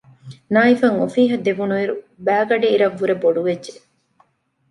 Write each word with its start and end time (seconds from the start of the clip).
ނާއިފަށް 0.53 0.97
އޮފީހަށް 0.99 1.43
ދެވުނުއިރު 1.45 1.93
ބައިގަޑިއިރަށް 2.25 2.97
ވުރެ 2.99 3.15
ބޮޑުވެއްޖެ 3.23 3.73